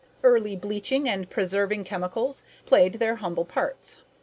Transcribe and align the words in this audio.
Early 0.23 0.55
bleaching 0.55 1.07
and 1.07 1.29
preserving 1.29 1.83
chemicals 1.83 2.43
played 2.65 2.95
their 2.95 3.17
humble 3.17 3.45
parts. 3.45 4.01